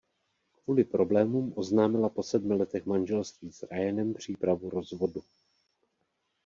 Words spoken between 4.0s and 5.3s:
přípravu rozvodu.